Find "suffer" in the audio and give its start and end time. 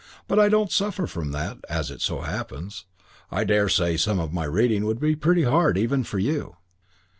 0.71-1.05